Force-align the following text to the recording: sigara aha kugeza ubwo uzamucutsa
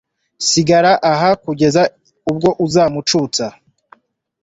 sigara 0.47 0.91
aha 1.11 1.29
kugeza 1.43 1.81
ubwo 2.29 2.49
uzamucutsa 2.65 3.45